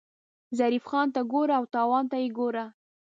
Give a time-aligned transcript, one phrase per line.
[0.57, 2.65] ظریف خان ته ګوره او تاوان ته یې ګوره.